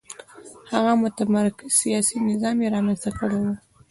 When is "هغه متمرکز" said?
0.73-1.69